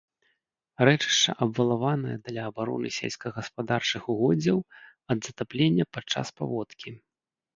Рэчышча 0.87 1.31
абвалаванае 1.45 2.13
для 2.29 2.41
абароны 2.51 2.89
сельскагаспадарчых 2.97 4.03
угоддзяў 4.15 4.59
ад 5.15 5.19
затаплення 5.27 5.83
падчас 5.99 6.27
паводкі. 6.41 6.89